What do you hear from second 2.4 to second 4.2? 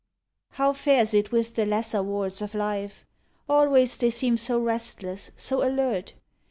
of life"?— Always they